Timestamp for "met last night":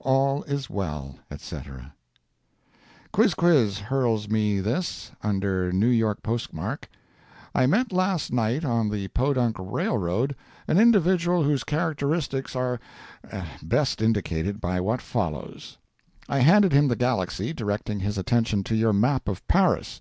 7.64-8.66